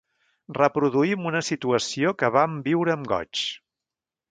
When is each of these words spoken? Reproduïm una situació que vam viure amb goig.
Reproduïm 0.57 1.27
una 1.33 1.41
situació 1.51 2.15
que 2.23 2.33
vam 2.39 2.57
viure 2.71 2.97
amb 2.97 3.09
goig. 3.15 3.45